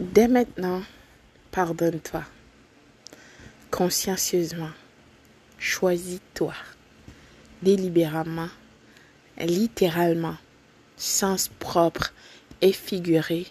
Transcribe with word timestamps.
Dès 0.00 0.28
maintenant, 0.28 0.80
pardonne-toi. 1.50 2.24
Consciencieusement. 3.70 4.70
Choisis-toi. 5.58 6.54
Délibérément. 7.60 8.48
Littéralement. 9.36 10.36
Sens 10.96 11.50
propre 11.58 12.14
et 12.62 12.72
figuré. 12.72 13.46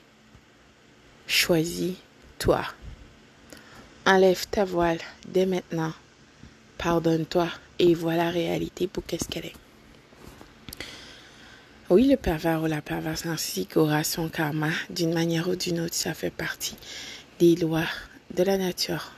Choisis-toi. 1.28 2.64
Enlève 4.08 4.48
ta 4.50 4.66
voile 4.66 5.02
dès 5.28 5.46
maintenant. 5.46 5.94
Pardonne-toi 6.80 7.48
et 7.78 7.94
vois 7.94 8.16
la 8.16 8.32
réalité 8.32 8.88
pour 8.88 9.06
qu'est-ce 9.06 9.30
qu'elle 9.30 9.46
est. 9.46 9.69
Oui, 11.92 12.06
le 12.06 12.18
pervers 12.18 12.62
ou 12.62 12.68
la 12.68 12.84
perverse 12.84 13.26
narcissique 13.26 13.76
aura 13.76 14.04
son 14.04 14.30
karma 14.30 14.70
d'une 14.92 15.12
manière 15.12 15.50
ou 15.50 15.56
d'une 15.56 15.80
autre. 15.80 15.96
Ça 15.96 16.14
fait 16.14 16.30
partie 16.30 16.76
des 17.40 17.56
lois 17.56 17.88
de 18.36 18.44
la 18.44 18.60
nature, 18.60 19.14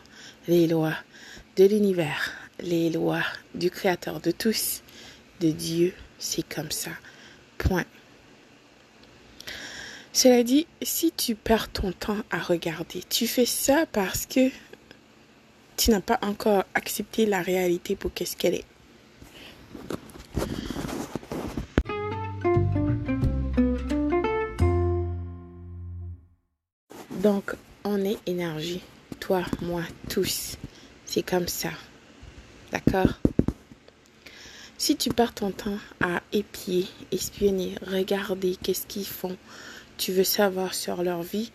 les 0.48 0.68
lois 0.68 0.96
de 1.58 1.66
l'univers, 1.66 2.32
les 2.62 2.90
lois 2.90 3.24
du 3.56 3.70
Créateur 3.70 4.22
de 4.22 4.32
tous, 4.32 4.84
de 5.42 5.52
Dieu. 5.52 5.94
C'est 6.18 6.48
comme 6.48 6.72
ça. 6.72 6.92
Point. 7.58 7.84
Cela 10.14 10.42
dit, 10.42 10.66
si 10.82 11.12
tu 11.12 11.36
perds 11.36 11.74
ton 11.74 11.92
temps 11.92 12.24
à 12.30 12.40
regarder, 12.40 13.04
tu 13.10 13.28
fais 13.28 13.46
ça 13.46 13.86
parce 13.92 14.26
que 14.26 14.50
tu 15.76 15.92
n'as 15.92 16.00
pas 16.00 16.20
encore 16.22 16.64
accepté 16.74 17.26
la 17.26 17.42
réalité 17.42 17.98
pour 17.98 18.14
qu'est-ce 18.14 18.38
qu'elle 18.38 18.56
est. 18.56 18.71
Donc, 27.22 27.52
on 27.84 28.04
est 28.04 28.18
énergie. 28.26 28.82
Toi, 29.20 29.44
moi, 29.62 29.84
tous. 30.10 30.58
C'est 31.06 31.22
comme 31.22 31.48
ça. 31.48 31.70
D'accord? 32.72 33.20
Si 34.80 34.96
tu 34.96 35.12
perds 35.12 35.36
ton 35.36 35.52
temps 35.52 35.78
à 36.00 36.24
épier, 36.34 36.88
espionner, 37.12 37.76
regarder 37.86 38.56
qu'est-ce 38.56 38.88
qu'ils 38.88 39.06
font, 39.06 39.38
tu 39.98 40.12
veux 40.14 40.24
savoir 40.24 40.74
sur 40.74 41.04
leur 41.04 41.22
vie, 41.22 41.52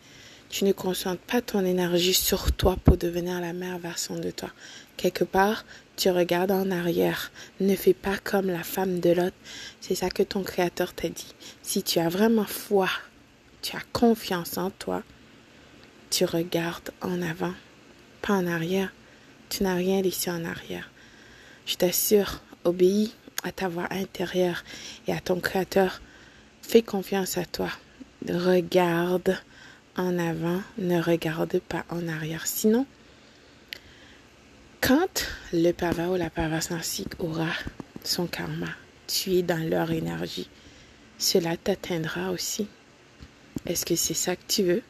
tu 0.51 0.63
ne 0.63 0.71
concentres 0.71 1.23
pas 1.23 1.43
ton 1.43 1.65
énergie 1.65 2.15
sur 2.15 2.53
toi 2.53 2.77
pour 2.85 2.97
devenir 2.97 3.41
la 3.41 3.53
meilleure 3.53 3.81
version 3.81 4.17
de 4.21 4.31
toi. 4.31 4.51
Quelque 4.97 5.25
part, 5.25 5.65
tu 5.97 6.11
regardes 6.11 6.53
en 6.53 6.71
arrière. 6.71 7.33
Ne 7.59 7.75
fais 7.75 7.95
pas 7.95 8.19
comme 8.19 8.47
la 8.47 8.63
femme 8.63 9.01
de 9.01 9.11
l'autre. 9.11 9.37
C'est 9.81 9.97
ça 9.97 10.11
que 10.11 10.23
ton 10.23 10.45
créateur 10.45 10.95
t'a 10.95 11.09
dit. 11.09 11.35
Si 11.63 11.83
tu 11.83 11.99
as 11.99 12.09
vraiment 12.09 12.45
foi, 12.45 12.89
tu 13.63 13.75
as 13.75 13.83
confiance 13.93 14.59
en 14.59 14.71
toi, 14.71 15.03
tu 16.11 16.25
regardes 16.25 16.91
en 17.01 17.23
avant, 17.23 17.55
pas 18.23 18.35
en 18.35 18.47
arrière. 18.47 18.93
Tu 19.49 19.63
n'as 19.63 19.75
rien 19.75 20.03
laissé 20.03 20.31
en 20.31 20.45
arrière. 20.45 20.91
Je 21.67 21.77
t'assure, 21.77 22.41
obéis 22.65 23.15
à 23.43 23.53
ta 23.53 23.69
voix 23.69 23.87
intérieure 23.91 24.65
et 25.07 25.13
à 25.13 25.21
ton 25.21 25.41
Créateur. 25.41 26.01
Fais 26.63 26.83
confiance 26.83 27.39
à 27.39 27.45
toi. 27.45 27.71
Regarde 28.29 29.37
en 29.97 30.19
avant, 30.19 30.63
ne 30.79 31.01
regarde 31.01 31.61
pas 31.61 31.85
en 31.91 32.09
arrière. 32.09 32.47
Sinon, 32.47 32.87
quand 34.81 35.27
le 35.53 35.73
pervers 35.73 36.11
ou 36.11 36.17
la 36.17 36.31
perverse 36.31 36.71
narcissique 36.71 37.19
aura 37.19 37.51
son 38.05 38.27
karma, 38.27 38.69
tu 39.07 39.33
es 39.35 39.43
dans 39.43 39.69
leur 39.69 39.91
énergie, 39.91 40.49
cela 41.19 41.57
t'atteindra 41.57 42.31
aussi. 42.31 42.69
Est-ce 43.65 43.87
que 43.87 43.97
c'est 43.97 44.15
ça 44.15 44.37
que 44.37 44.47
tu 44.47 44.63
veux? 44.63 44.83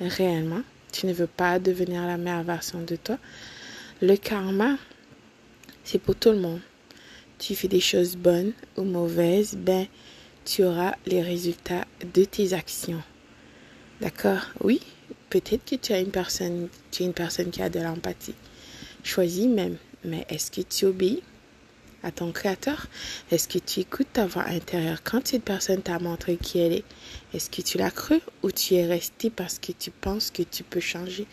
Réellement, 0.00 0.62
tu 0.92 1.06
ne 1.06 1.12
veux 1.12 1.26
pas 1.26 1.58
devenir 1.58 2.06
la 2.06 2.16
meilleure 2.16 2.42
version 2.42 2.82
de 2.82 2.96
toi, 2.96 3.18
le 4.00 4.16
karma, 4.16 4.76
c'est 5.84 5.98
pour 5.98 6.14
tout 6.14 6.30
le 6.30 6.38
monde. 6.38 6.60
Tu 7.38 7.54
fais 7.54 7.68
des 7.68 7.80
choses 7.80 8.16
bonnes 8.16 8.52
ou 8.76 8.82
mauvaises, 8.82 9.56
ben, 9.56 9.86
tu 10.44 10.64
auras 10.64 10.94
les 11.06 11.22
résultats 11.22 11.84
de 12.14 12.24
tes 12.24 12.52
actions. 12.52 13.02
D'accord? 14.00 14.46
Oui, 14.62 14.80
peut-être 15.30 15.64
que 15.64 15.76
tu 15.76 15.92
as 15.92 16.00
une 16.00 16.10
personne, 16.10 16.68
tu 16.90 17.02
es 17.02 17.06
une 17.06 17.12
personne 17.12 17.50
qui 17.50 17.62
a 17.62 17.68
de 17.68 17.80
l'empathie. 17.80 18.34
Choisis 19.04 19.46
même, 19.46 19.76
mais 20.04 20.26
est-ce 20.28 20.50
que 20.50 20.62
tu 20.62 20.86
obéis? 20.86 21.22
À 22.02 22.10
ton 22.10 22.32
créateur? 22.32 22.86
Est-ce 23.30 23.48
que 23.48 23.58
tu 23.58 23.80
écoutes 23.80 24.12
ta 24.12 24.26
voix 24.26 24.44
intérieure 24.44 25.02
quand 25.02 25.26
cette 25.26 25.44
personne 25.44 25.82
t'a 25.82 25.98
montré 25.98 26.36
qui 26.36 26.58
elle 26.58 26.72
est? 26.72 26.84
Est-ce 27.34 27.50
que 27.50 27.62
tu 27.62 27.78
l'as 27.78 27.90
cru 27.90 28.20
ou 28.42 28.50
tu 28.50 28.74
es 28.74 28.86
resté 28.86 29.30
parce 29.30 29.58
que 29.58 29.72
tu 29.72 29.90
penses 29.90 30.30
que 30.30 30.42
tu 30.42 30.62
peux 30.62 30.80
changer? 30.80 31.26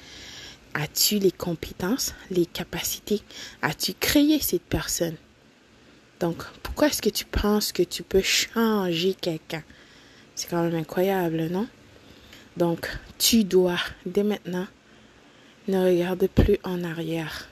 As-tu 0.73 1.19
les 1.19 1.31
compétences, 1.31 2.13
les 2.29 2.45
capacités? 2.45 3.21
As-tu 3.61 3.93
créé 3.93 4.39
cette 4.39 4.63
personne? 4.63 5.15
Donc, 6.19 6.43
pourquoi 6.63 6.87
est-ce 6.87 7.01
que 7.01 7.09
tu 7.09 7.25
penses 7.25 7.71
que 7.71 7.83
tu 7.83 8.03
peux 8.03 8.21
changer 8.21 9.13
quelqu'un? 9.13 9.63
C'est 10.35 10.49
quand 10.49 10.63
même 10.63 10.75
incroyable, 10.75 11.47
non? 11.49 11.67
Donc, 12.57 12.89
tu 13.17 13.43
dois, 13.43 13.79
dès 14.05 14.23
maintenant, 14.23 14.67
ne 15.67 15.77
regarde 15.77 16.27
plus 16.27 16.57
en 16.63 16.83
arrière. 16.83 17.47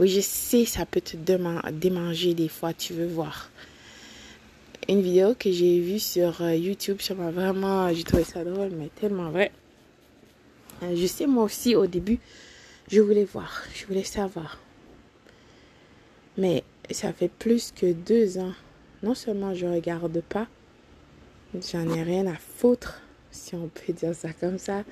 Oui, 0.00 0.08
je 0.08 0.20
sais, 0.20 0.64
ça 0.64 0.86
peut 0.86 1.00
te 1.00 1.16
démanger 1.16 2.34
des 2.34 2.48
fois, 2.48 2.72
tu 2.72 2.92
veux 2.92 3.08
voir. 3.08 3.50
Une 4.88 5.02
vidéo 5.02 5.34
que 5.34 5.50
j'ai 5.50 5.80
vue 5.80 5.98
sur 5.98 6.40
euh, 6.40 6.54
YouTube, 6.54 6.98
ça 7.00 7.14
m'a 7.14 7.30
vraiment, 7.30 7.92
j'ai 7.92 8.04
trouvé 8.04 8.24
ça 8.24 8.44
drôle, 8.44 8.70
mais 8.70 8.90
tellement 9.00 9.30
vrai. 9.30 9.50
Euh, 10.82 10.94
je 10.96 11.06
sais, 11.06 11.26
moi 11.26 11.44
aussi, 11.44 11.74
au 11.74 11.86
début, 11.86 12.20
je 12.90 13.00
voulais 13.00 13.24
voir, 13.24 13.64
je 13.74 13.84
voulais 13.86 14.04
savoir. 14.04 14.58
Mais 16.36 16.62
ça 16.90 17.12
fait 17.12 17.28
plus 17.28 17.72
que 17.72 17.92
deux 17.92 18.38
ans. 18.38 18.54
Non 19.02 19.14
seulement 19.14 19.54
je 19.54 19.66
regarde 19.66 20.22
pas, 20.22 20.46
j'en 21.72 21.92
ai 21.92 22.02
rien 22.02 22.26
à 22.26 22.36
foutre, 22.36 23.02
si 23.30 23.54
on 23.54 23.68
peut 23.68 23.92
dire 23.92 24.14
ça 24.14 24.32
comme 24.32 24.58
ça. 24.58 24.84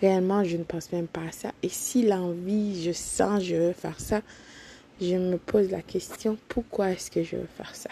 Réellement, 0.00 0.44
je 0.44 0.56
ne 0.56 0.64
pense 0.64 0.92
même 0.92 1.08
pas 1.08 1.22
à 1.28 1.32
ça. 1.32 1.52
Et 1.62 1.68
si 1.68 2.06
l'envie, 2.06 2.84
je 2.84 2.92
sens, 2.92 3.42
je 3.42 3.56
veux 3.56 3.72
faire 3.72 3.98
ça, 3.98 4.22
je 5.00 5.16
me 5.16 5.38
pose 5.38 5.70
la 5.70 5.82
question, 5.82 6.36
pourquoi 6.48 6.90
est-ce 6.90 7.10
que 7.10 7.22
je 7.22 7.36
veux 7.36 7.48
faire 7.56 7.74
ça? 7.74 7.90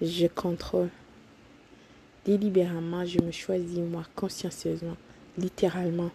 Je 0.00 0.26
contrôle. 0.26 0.88
Délibérément, 2.24 3.04
je 3.04 3.20
me 3.20 3.30
choisis 3.30 3.78
moi, 3.78 4.04
consciencieusement, 4.16 4.96
littéralement. 5.36 6.10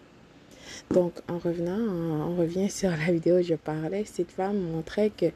Donc, 0.90 1.14
en 1.28 1.38
revenant, 1.38 1.78
on 1.78 2.36
revient 2.36 2.68
sur 2.68 2.90
la 2.90 3.12
vidéo 3.12 3.38
où 3.38 3.42
je 3.42 3.54
parlais. 3.54 4.04
Cette 4.04 4.32
femme 4.32 4.58
montrait 4.58 5.10
que 5.10 5.26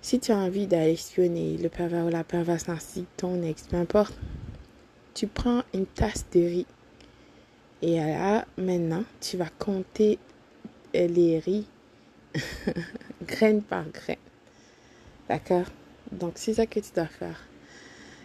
si 0.00 0.20
tu 0.20 0.32
as 0.32 0.36
envie 0.36 0.66
d'aller 0.66 0.96
le 1.16 1.68
pervers 1.68 2.06
ou 2.06 2.08
la 2.08 2.24
perverse 2.24 2.66
ton 3.16 3.42
ex, 3.42 3.64
peu 3.64 3.76
importe, 3.76 4.14
tu 5.14 5.26
prends 5.26 5.62
une 5.74 5.86
tasse 5.86 6.24
de 6.32 6.40
riz. 6.40 6.66
Et 7.82 7.96
là, 7.96 8.46
maintenant, 8.56 9.04
tu 9.20 9.36
vas 9.36 9.50
compter 9.58 10.18
les 10.94 11.40
riz 11.40 11.66
graine 13.26 13.62
par 13.62 13.84
graine. 13.88 14.16
D'accord? 15.28 15.66
Donc, 16.10 16.32
c'est 16.36 16.54
ça 16.54 16.66
que 16.66 16.80
tu 16.80 16.90
dois 16.94 17.06
faire. 17.06 17.40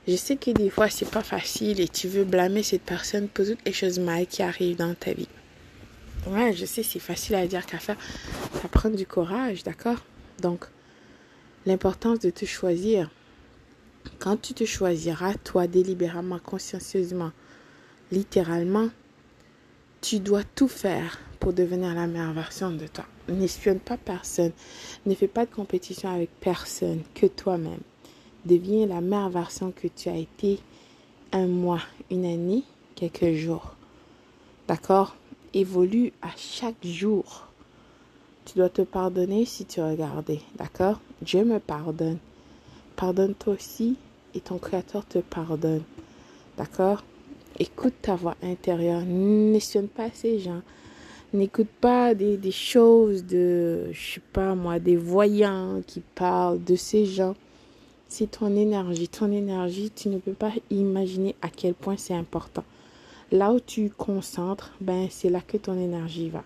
Je 0.07 0.15
sais 0.15 0.37
que 0.37 0.51
des 0.51 0.69
fois, 0.69 0.89
c'est 0.89 1.09
pas 1.09 1.23
facile 1.23 1.81
et 1.81 1.87
tu 1.87 2.07
veux 2.07 2.23
blâmer 2.23 2.63
cette 2.63 2.83
personne 2.83 3.27
pour 3.27 3.45
toutes 3.45 3.65
les 3.65 3.73
choses 3.73 3.99
mal 3.99 4.25
qui 4.25 4.41
arrivent 4.41 4.77
dans 4.77 4.95
ta 4.95 5.11
vie. 5.11 5.27
Ouais, 6.27 6.53
je 6.53 6.65
sais, 6.65 6.83
c'est 6.83 6.99
facile 6.99 7.35
à 7.35 7.45
dire 7.45 7.65
qu'à 7.65 7.79
faire. 7.79 7.97
Ça 8.61 8.67
prend 8.69 8.89
du 8.89 9.05
courage, 9.05 9.63
d'accord? 9.63 9.99
Donc, 10.41 10.65
l'importance 11.65 12.19
de 12.19 12.29
te 12.29 12.45
choisir. 12.45 13.09
Quand 14.19 14.41
tu 14.41 14.53
te 14.53 14.63
choisiras, 14.65 15.33
toi, 15.43 15.67
délibérément, 15.67 16.39
consciencieusement, 16.39 17.31
littéralement, 18.11 18.89
tu 20.01 20.19
dois 20.19 20.43
tout 20.43 20.67
faire 20.67 21.19
pour 21.39 21.53
devenir 21.53 21.93
la 21.93 22.07
meilleure 22.07 22.33
version 22.33 22.71
de 22.71 22.87
toi. 22.87 23.05
N'espionne 23.29 23.79
pas 23.79 23.97
personne. 23.97 24.51
Ne 25.05 25.15
fais 25.15 25.27
pas 25.27 25.45
de 25.45 25.53
compétition 25.53 26.09
avec 26.09 26.29
personne 26.39 27.01
que 27.13 27.25
toi-même. 27.25 27.79
Deviens 28.45 28.85
la 28.85 29.01
meilleure 29.01 29.29
version 29.29 29.71
que 29.71 29.87
tu 29.87 30.09
as 30.09 30.17
été 30.17 30.59
un 31.31 31.47
mois, 31.47 31.81
une 32.09 32.25
année, 32.25 32.63
quelques 32.95 33.33
jours. 33.33 33.75
D'accord? 34.67 35.15
Évolue 35.53 36.13
à 36.21 36.29
chaque 36.37 36.85
jour. 36.85 37.47
Tu 38.45 38.57
dois 38.57 38.69
te 38.69 38.81
pardonner 38.81 39.45
si 39.45 39.65
tu 39.65 39.81
regardais. 39.81 40.41
D'accord? 40.55 40.99
Dieu 41.21 41.43
me 41.43 41.59
pardonne. 41.59 42.19
Pardonne-toi 42.95 43.53
aussi 43.53 43.97
et 44.33 44.39
ton 44.39 44.57
Créateur 44.57 45.05
te 45.05 45.19
pardonne. 45.19 45.83
D'accord? 46.57 47.03
Écoute 47.59 47.95
ta 48.01 48.15
voix 48.15 48.35
intérieure. 48.43 49.01
N'espionne 49.05 49.87
pas 49.87 50.09
ces 50.13 50.39
gens. 50.39 50.61
N'écoute 51.33 51.69
pas 51.81 52.13
des, 52.13 52.37
des, 52.37 52.51
choses 52.51 53.25
de, 53.25 53.89
je 53.91 54.13
sais 54.13 54.21
pas 54.31 54.55
moi, 54.55 54.79
des 54.79 54.95
voyants 54.95 55.81
qui 55.85 56.01
parlent 56.15 56.63
de 56.63 56.75
ces 56.75 57.05
gens. 57.05 57.35
C'est 58.07 58.31
ton 58.31 58.55
énergie. 58.55 59.09
Ton 59.09 59.31
énergie, 59.31 59.91
tu 59.93 60.09
ne 60.09 60.19
peux 60.19 60.33
pas 60.33 60.51
imaginer 60.69 61.35
à 61.41 61.49
quel 61.49 61.73
point 61.73 61.97
c'est 61.97 62.13
important. 62.13 62.63
Là 63.31 63.51
où 63.51 63.59
tu 63.59 63.89
concentres, 63.89 64.71
ben, 64.79 65.07
c'est 65.09 65.29
là 65.29 65.41
que 65.41 65.57
ton 65.57 65.77
énergie 65.77 66.29
va. 66.29 66.43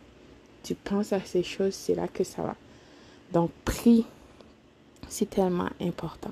Tu 0.63 0.73
penses 0.75 1.13
à 1.13 1.19
ces 1.19 1.43
choses, 1.43 1.73
c'est 1.73 1.93
là 1.93 2.07
que 2.07 2.23
ça 2.23 2.41
va. 2.41 2.55
Donc, 3.33 3.51
prie, 3.65 4.05
c'est 5.07 5.29
tellement 5.29 5.69
important. 5.79 6.31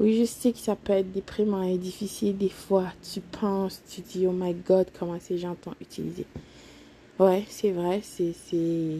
Oui, 0.00 0.18
je 0.18 0.24
sais 0.24 0.52
que 0.52 0.58
ça 0.58 0.74
peut 0.74 0.92
être 0.92 1.12
déprimant 1.12 1.62
et 1.62 1.78
difficile 1.78 2.36
des 2.36 2.48
fois. 2.48 2.86
Tu 3.12 3.20
penses, 3.20 3.80
tu 3.88 4.00
dis, 4.00 4.26
oh 4.26 4.32
my 4.32 4.52
God, 4.52 4.88
comment 4.98 5.18
ces 5.20 5.38
gens 5.38 5.54
t'ont 5.54 5.74
utilisé. 5.80 6.26
Ouais, 7.20 7.44
c'est 7.48 7.70
vrai, 7.70 8.00
c'est 8.02 8.34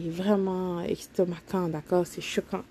vraiment 0.07 0.79
estomacant, 0.81 1.67
d'accord, 1.67 2.07
c'est 2.07 2.21
choquant. 2.21 2.63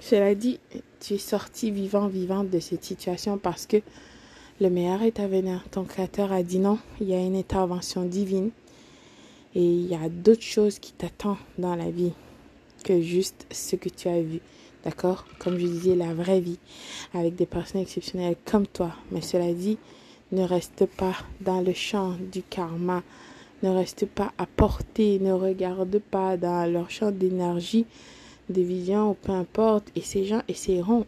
Cela 0.00 0.34
dit, 0.34 0.58
tu 0.98 1.14
es 1.14 1.18
sorti 1.18 1.70
vivant, 1.70 2.08
vivante 2.08 2.48
de 2.48 2.58
cette 2.58 2.84
situation 2.84 3.36
parce 3.36 3.66
que 3.66 3.76
le 4.58 4.70
meilleur 4.70 5.02
est 5.02 5.20
à 5.20 5.26
venir. 5.26 5.62
Ton 5.70 5.84
créateur 5.84 6.32
a 6.32 6.42
dit 6.42 6.58
non, 6.58 6.78
il 7.02 7.08
y 7.08 7.14
a 7.14 7.20
une 7.20 7.36
intervention 7.36 8.06
divine 8.06 8.50
et 9.54 9.62
il 9.62 9.86
y 9.86 9.94
a 9.94 10.08
d'autres 10.08 10.40
choses 10.40 10.78
qui 10.78 10.92
t'attendent 10.92 11.36
dans 11.58 11.76
la 11.76 11.90
vie 11.90 12.12
que 12.82 13.02
juste 13.02 13.46
ce 13.50 13.76
que 13.76 13.90
tu 13.90 14.08
as 14.08 14.22
vu. 14.22 14.40
D'accord? 14.84 15.26
Comme 15.38 15.58
je 15.58 15.66
disais, 15.66 15.94
la 15.94 16.14
vraie 16.14 16.40
vie 16.40 16.58
avec 17.12 17.36
des 17.36 17.46
personnes 17.46 17.82
exceptionnelles 17.82 18.36
comme 18.44 18.66
toi. 18.66 18.92
Mais 19.10 19.20
cela 19.20 19.52
dit, 19.52 19.78
ne 20.32 20.42
reste 20.42 20.86
pas 20.86 21.14
dans 21.40 21.60
le 21.60 21.72
champ 21.72 22.14
du 22.32 22.42
karma. 22.42 23.02
Ne 23.62 23.70
reste 23.70 24.06
pas 24.06 24.32
à 24.38 24.46
porter. 24.46 25.18
Ne 25.18 25.32
regarde 25.32 25.98
pas 25.98 26.36
dans 26.36 26.70
leur 26.70 26.90
champ 26.90 27.10
d'énergie, 27.10 27.84
de 28.48 28.62
vision 28.62 29.16
peu 29.20 29.32
importe. 29.32 29.88
Et 29.96 30.00
ces 30.00 30.24
gens 30.24 30.42
essaieront 30.48 31.04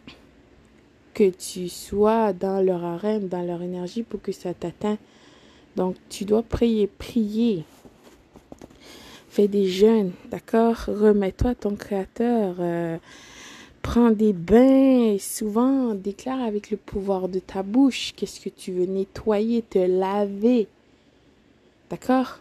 que 1.13 1.29
tu 1.29 1.69
sois 1.69 2.33
dans 2.33 2.61
leur 2.61 2.83
arène, 2.83 3.27
dans 3.27 3.41
leur 3.41 3.61
énergie 3.61 4.03
pour 4.03 4.21
que 4.21 4.31
ça 4.31 4.53
t'atteigne. 4.53 4.97
Donc, 5.75 5.95
tu 6.09 6.25
dois 6.25 6.43
prier, 6.43 6.87
prier. 6.87 7.63
Fais 9.29 9.47
des 9.47 9.67
jeûnes, 9.67 10.11
d'accord? 10.29 10.75
Remets-toi 10.87 11.55
ton 11.55 11.75
créateur. 11.75 12.55
Euh, 12.59 12.97
Prends 13.83 14.11
des 14.11 14.33
bains, 14.33 15.17
souvent 15.19 15.93
déclare 15.93 16.41
avec 16.41 16.71
le 16.71 16.77
pouvoir 16.77 17.27
de 17.27 17.39
ta 17.39 17.61
bouche 17.61 18.13
qu'est-ce 18.15 18.39
que 18.39 18.49
tu 18.49 18.71
veux 18.71 18.85
nettoyer, 18.85 19.61
te 19.61 19.77
laver. 19.77 20.67
D'accord? 21.91 22.39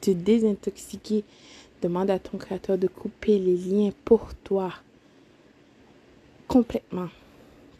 Te 0.00 0.10
désintoxiquer. 0.10 1.22
Demande 1.82 2.10
à 2.10 2.18
ton 2.18 2.38
créateur 2.38 2.78
de 2.78 2.88
couper 2.88 3.38
les 3.38 3.56
liens 3.56 3.92
pour 4.04 4.34
toi. 4.42 4.72
Complètement. 6.48 7.10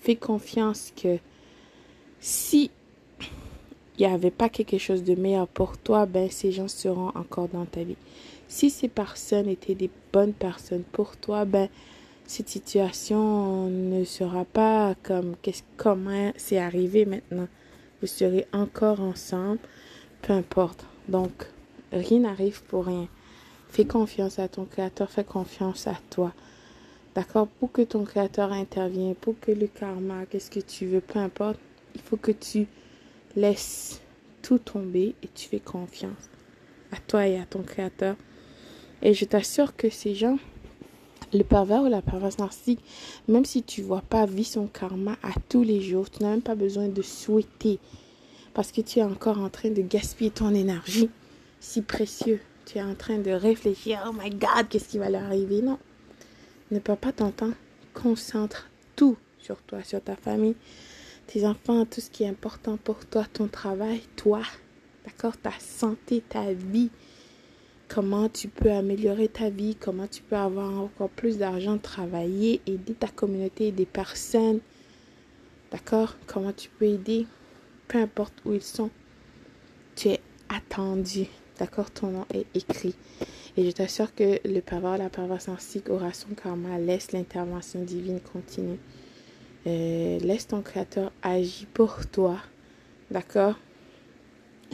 Fais 0.03 0.17
confiance 0.17 0.93
que 0.94 1.19
si 2.21 2.71
il 3.99 4.06
n'y 4.06 4.12
avait 4.12 4.31
pas 4.31 4.50
quelque 4.50 4.77
chose 4.77 5.03
de 5.03 5.15
meilleur 5.15 5.49
pour 5.49 5.79
toi, 5.79 6.05
ben 6.05 6.31
ces 6.31 6.53
gens 6.53 6.69
seront 6.69 7.12
encore 7.15 7.49
dans 7.49 7.65
ta 7.65 7.83
vie. 7.83 7.97
Si 8.47 8.69
ces 8.69 8.88
personnes 8.88 9.49
étaient 9.49 9.75
des 9.75 9.91
bonnes 10.12 10.35
personnes 10.35 10.85
pour 10.93 11.17
toi, 11.17 11.47
ben 11.47 11.71
cette 12.26 12.49
situation 12.49 13.69
ne 13.69 14.05
sera 14.05 14.44
pas 14.44 14.94
comme 15.02 15.37
qu'est-ce 15.43 15.62
comment 15.76 16.32
c'est 16.37 16.58
arrivé 16.58 17.05
maintenant. 17.05 17.49
Vous 18.00 18.06
serez 18.06 18.46
encore 18.52 19.00
ensemble, 19.00 19.61
peu 20.23 20.32
importe. 20.32 20.84
Donc, 21.08 21.46
rien 21.93 22.20
n'arrive 22.20 22.62
pour 22.64 22.87
rien. 22.87 23.08
Fais 23.69 23.84
confiance 23.84 24.38
à 24.38 24.49
ton 24.49 24.64
créateur, 24.64 25.11
fais 25.11 25.25
confiance 25.25 25.87
à 25.87 25.96
toi. 26.11 26.32
D'accord? 27.14 27.46
Pour 27.46 27.73
que 27.73 27.82
ton 27.82 28.05
créateur 28.05 28.52
intervienne, 28.52 29.14
pour 29.14 29.38
que 29.40 29.52
le 29.52 29.69
karma, 29.69 30.26
qu'est-ce 30.26 30.50
que 30.50 30.61
tu 30.61 30.87
veux, 30.87 31.00
peu 31.00 31.19
importe, 31.19 31.58
il 31.94 32.00
faut 32.00 32.17
que 32.17 32.32
tu 32.32 32.67
laisses 33.37 34.00
tout 34.43 34.58
tomber 34.58 35.14
et 35.23 35.28
tu 35.34 35.49
fais 35.49 35.61
confiance 35.61 36.31
à 36.93 36.96
toi 37.06 37.26
et 37.26 37.38
à 37.38 37.46
ton 37.46 37.62
créateur. 37.62 38.17
Et 39.02 39.14
je 39.14 39.25
t'assure 39.25 39.76
que 39.76 39.90
ces 39.90 40.14
gens 40.14 40.38
le 41.37 41.44
pervers 41.44 41.83
ou 41.83 41.88
la 41.88 42.03
perverse 42.03 42.38
narcissique, 42.38 42.81
même 43.29 43.44
si 43.44 43.62
tu 43.62 43.83
vois 43.83 44.03
pas, 44.03 44.27
vit 44.27 44.44
son 44.44 44.67
karma 44.67 45.17
à 45.23 45.33
tous 45.49 45.62
les 45.62 45.81
jours. 45.81 46.11
Tu 46.11 46.23
n'as 46.23 46.31
même 46.31 46.43
pas 46.43 46.55
besoin 46.55 46.88
de 46.88 47.03
souhaiter 47.03 47.79
parce 48.55 48.73
que 48.73 48.81
tu 48.81 49.00
es 49.00 49.03
encore 49.03 49.38
en 49.38 49.50
train 49.50 49.71
de 49.71 49.83
gaspiller 49.83 50.31
ton 50.31 50.55
énergie 50.55 51.11
si 51.61 51.83
précieux. 51.83 52.41
Tu 52.65 52.79
es 52.79 52.83
en 52.83 52.94
train 52.94 53.19
de 53.19 53.31
réfléchir, 53.31 54.05
oh 54.09 54.12
my 54.12 54.31
God, 54.31 54.69
qu'est-ce 54.69 54.88
qui 54.88 54.99
va 54.99 55.11
leur 55.11 55.25
arriver? 55.25 55.62
Non, 55.62 55.79
ne 56.71 56.79
perds 56.79 56.97
pas 56.97 57.12
ton. 57.12 57.33
Concentre 57.94 58.69
tout 58.97 59.17
sur 59.38 59.56
toi, 59.62 59.83
sur 59.83 60.03
ta 60.03 60.17
famille, 60.17 60.56
tes 61.27 61.47
enfants, 61.47 61.85
tout 61.87 62.00
ce 62.00 62.11
qui 62.11 62.25
est 62.25 62.29
important 62.29 62.77
pour 62.77 63.06
toi, 63.06 63.25
ton 63.33 63.47
travail, 63.47 64.03
toi, 64.17 64.43
d'accord, 65.05 65.37
ta 65.37 65.53
santé, 65.61 66.23
ta 66.29 66.53
vie 66.53 66.91
comment 67.88 68.29
tu 68.29 68.49
peux 68.49 68.71
améliorer 68.71 69.29
ta 69.29 69.50
vie, 69.50 69.77
comment 69.77 70.06
tu 70.06 70.23
peux 70.23 70.37
avoir 70.37 70.81
encore 70.81 71.11
plus 71.11 71.38
d'argent, 71.38 71.79
travailler, 71.79 72.61
aider 72.67 72.94
ta 72.94 73.09
communauté, 73.09 73.73
des 73.73 73.87
personnes. 73.87 74.61
D'accord? 75.71 76.17
Comment 76.27 76.53
tu 76.53 76.69
peux 76.69 76.87
aider, 76.87 77.27
peu 77.88 77.99
importe 77.99 78.35
où 78.44 78.53
ils 78.53 78.62
sont. 78.62 78.91
Tu 79.94 80.09
es 80.09 80.21
attendu. 80.49 81.27
D'accord? 81.59 81.91
Ton 81.91 82.09
nom 82.09 82.27
est 82.33 82.47
écrit. 82.55 82.94
Et 83.56 83.65
je 83.65 83.71
t'assure 83.71 84.15
que 84.15 84.38
le 84.44 84.61
pervers, 84.61 84.99
la 84.99 85.09
perverse 85.09 85.49
ainsi 85.49 85.83
aura 85.88 86.12
son 86.12 86.29
karma. 86.35 86.79
Laisse 86.79 87.12
l'intervention 87.12 87.83
divine 87.83 88.21
continuer. 88.21 88.79
Euh, 89.67 90.19
laisse 90.21 90.47
ton 90.47 90.62
créateur 90.62 91.11
agir 91.23 91.67
pour 91.73 92.06
toi. 92.06 92.38
D'accord? 93.11 93.56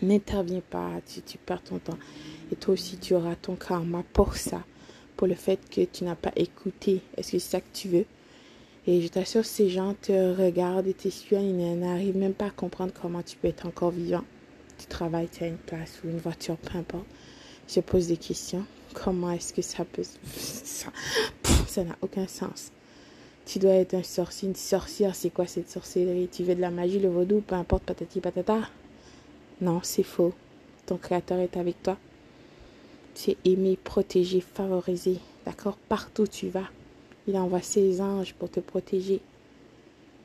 N'interviens 0.02 0.62
pas, 0.68 0.90
tu, 1.26 1.38
perds 1.38 1.62
ton 1.62 1.78
temps. 1.78 1.98
Et 2.50 2.56
toi 2.56 2.74
aussi, 2.74 2.98
tu 2.98 3.14
auras 3.14 3.36
ton 3.36 3.54
karma 3.54 4.02
pour 4.12 4.34
ça, 4.34 4.64
pour 5.16 5.28
le 5.28 5.36
fait 5.36 5.60
que 5.70 5.82
tu 5.84 6.02
n'as 6.02 6.16
pas 6.16 6.32
écouté. 6.34 7.00
Est-ce 7.16 7.32
que 7.32 7.38
c'est 7.38 7.50
ça 7.50 7.60
que 7.60 7.72
tu 7.72 7.88
veux? 7.88 8.04
Et 8.88 9.00
je 9.00 9.06
t'assure, 9.06 9.44
ces 9.44 9.70
gens 9.70 9.94
te 9.94 10.12
regardent 10.12 10.88
et 10.88 10.94
t'essuient, 10.94 11.36
ils 11.36 11.78
n'arrivent 11.78 12.16
même 12.16 12.34
pas 12.34 12.46
à 12.46 12.50
comprendre 12.50 12.92
comment 13.00 13.22
tu 13.22 13.36
peux 13.36 13.46
être 13.46 13.64
encore 13.64 13.92
vivant. 13.92 14.24
Tu 14.76 14.86
travailles, 14.86 15.28
tu 15.30 15.44
as 15.44 15.46
une 15.46 15.56
place 15.56 16.00
ou 16.04 16.08
une 16.08 16.18
voiture, 16.18 16.56
peu 16.56 16.76
importe. 16.76 17.06
Je 17.68 17.78
pose 17.78 18.08
des 18.08 18.16
questions. 18.16 18.66
Comment 18.92 19.30
est-ce 19.30 19.54
que 19.54 19.62
ça 19.62 19.84
peut... 19.84 20.02
Ça 21.68 21.84
n'a 21.84 21.96
aucun 22.02 22.26
sens. 22.26 22.72
Tu 23.46 23.60
dois 23.60 23.72
être 23.74 23.94
un 23.94 24.02
sorcier, 24.02 24.48
une 24.48 24.56
sorcière. 24.56 25.14
C'est 25.14 25.30
quoi 25.30 25.46
cette 25.46 25.70
sorcellerie? 25.70 26.28
Tu 26.30 26.42
veux 26.42 26.54
de 26.54 26.60
la 26.60 26.70
magie, 26.70 26.98
le 26.98 27.08
vaudou, 27.08 27.40
peu 27.40 27.54
importe, 27.54 27.84
patati 27.84 28.20
patata? 28.20 28.68
Non, 29.62 29.78
c'est 29.84 30.02
faux. 30.02 30.34
Ton 30.86 30.96
créateur 30.96 31.38
est 31.38 31.56
avec 31.56 31.80
toi. 31.84 31.96
Tu 33.14 33.30
es 33.30 33.36
aimé, 33.44 33.78
protégé, 33.82 34.40
favorisé. 34.40 35.18
D'accord? 35.46 35.76
Partout 35.88 36.22
où 36.22 36.26
tu 36.26 36.48
vas. 36.48 36.68
Il 37.28 37.38
envoie 37.38 37.62
ses 37.62 38.00
anges 38.00 38.34
pour 38.34 38.50
te 38.50 38.58
protéger. 38.58 39.20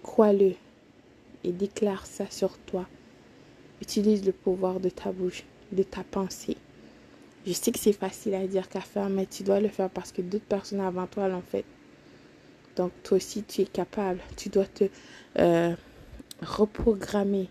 Crois-le 0.01 0.53
et 1.43 1.51
déclare 1.51 2.07
ça 2.07 2.25
sur 2.31 2.57
toi. 2.57 2.87
Utilise 3.79 4.25
le 4.25 4.31
pouvoir 4.31 4.79
de 4.79 4.89
ta 4.89 5.11
bouche, 5.11 5.43
de 5.71 5.83
ta 5.83 6.03
pensée. 6.03 6.57
Je 7.45 7.53
sais 7.53 7.71
que 7.71 7.77
c'est 7.77 7.93
facile 7.93 8.33
à 8.33 8.47
dire 8.47 8.67
qu'à 8.67 8.81
faire, 8.81 9.07
mais 9.07 9.27
tu 9.27 9.43
dois 9.43 9.59
le 9.59 9.69
faire 9.69 9.91
parce 9.91 10.11
que 10.11 10.23
d'autres 10.23 10.45
personnes 10.45 10.81
avant 10.81 11.05
toi 11.05 11.27
l'ont 11.27 11.43
fait. 11.43 11.63
Donc 12.75 12.91
toi 13.03 13.17
aussi, 13.17 13.43
tu 13.43 13.61
es 13.61 13.65
capable. 13.65 14.19
Tu 14.35 14.49
dois 14.49 14.65
te 14.65 14.85
euh, 15.37 15.75
reprogrammer 16.41 17.49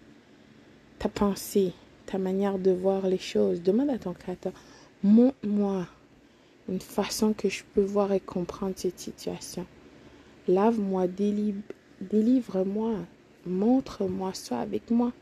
ta 0.99 1.09
pensée, 1.09 1.73
ta 2.07 2.19
manière 2.19 2.59
de 2.59 2.71
voir 2.71 3.07
les 3.07 3.19
choses. 3.19 3.62
Demande 3.62 3.91
à 3.91 3.99
ton 3.99 4.12
créateur, 4.12 4.53
montre-moi 5.03 5.87
une 6.69 6.81
façon 6.81 7.33
que 7.33 7.49
je 7.49 7.62
peux 7.75 7.83
voir 7.83 8.12
et 8.12 8.21
comprendre 8.21 8.75
cette 8.76 8.99
situation. 8.99 9.67
Lave-moi, 10.49 11.07
délivre-moi, 12.00 12.95
montre-moi, 13.47 14.35
sois 14.35 14.59
avec 14.59 14.91
moi. 14.91 15.12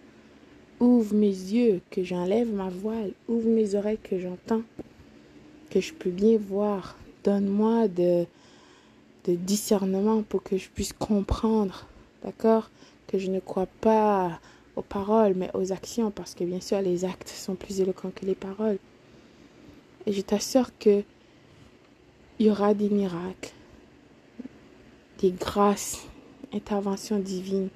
Ouvre 0.81 1.15
mes 1.15 1.29
yeux, 1.29 1.81
que 1.91 2.03
j'enlève 2.03 2.53
ma 2.53 2.69
voile. 2.69 3.13
Ouvre 3.29 3.49
mes 3.49 3.75
oreilles, 3.75 3.99
que 4.03 4.19
j'entends. 4.19 4.63
Que 5.71 5.81
je 5.81 5.95
peux 5.95 6.11
bien 6.11 6.37
voir. 6.37 6.97
Donne-moi 7.23 7.89
de, 7.89 8.27
de 9.25 9.35
discernement 9.35 10.23
pour 10.23 10.43
que 10.43 10.57
je 10.57 10.69
puisse 10.69 10.93
comprendre. 10.93 11.87
D'accord? 12.23 12.71
Que 13.07 13.19
je 13.19 13.31
ne 13.31 13.41
crois 13.41 13.69
pas 13.81 14.41
aux 14.77 14.83
paroles, 14.83 15.35
mais 15.35 15.51
aux 15.55 15.73
actions, 15.73 16.11
parce 16.11 16.35
que 16.35 16.45
bien 16.45 16.61
sûr, 16.61 16.81
les 16.81 17.05
actes 17.05 17.29
sont 17.29 17.55
plus 17.55 17.81
éloquents 17.81 18.13
que 18.15 18.25
les 18.25 18.35
paroles. 18.35 18.79
Et 20.07 20.13
je 20.13 20.21
t'assure 20.21 20.77
que 20.79 21.03
il 22.39 22.47
y 22.47 22.51
aura 22.51 22.75
des 22.75 22.89
miracles, 22.89 23.53
des 25.19 25.31
grâces, 25.31 26.07
interventions 26.53 27.19
divines 27.19 27.69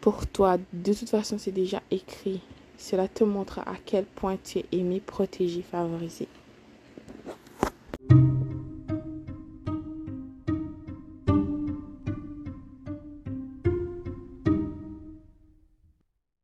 pour 0.00 0.26
toi. 0.26 0.58
De 0.72 0.92
toute 0.92 1.10
façon, 1.10 1.38
c'est 1.38 1.52
déjà 1.52 1.82
écrit. 1.90 2.40
Cela 2.78 3.08
te 3.08 3.24
montre 3.24 3.60
à 3.60 3.74
quel 3.84 4.04
point 4.04 4.36
tu 4.42 4.58
es 4.58 4.66
aimé, 4.72 5.00
protégé, 5.04 5.62
favorisé. 5.62 6.28